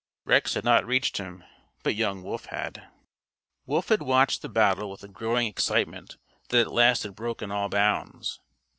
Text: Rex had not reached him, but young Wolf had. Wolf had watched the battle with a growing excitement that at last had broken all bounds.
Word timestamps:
Rex 0.25 0.55
had 0.55 0.63
not 0.63 0.83
reached 0.83 1.17
him, 1.17 1.43
but 1.83 1.93
young 1.93 2.23
Wolf 2.23 2.47
had. 2.47 2.87
Wolf 3.67 3.89
had 3.89 4.01
watched 4.01 4.41
the 4.41 4.49
battle 4.49 4.89
with 4.89 5.03
a 5.03 5.07
growing 5.07 5.45
excitement 5.45 6.17
that 6.49 6.61
at 6.61 6.73
last 6.73 7.03
had 7.03 7.15
broken 7.15 7.51
all 7.51 7.69
bounds. 7.69 8.39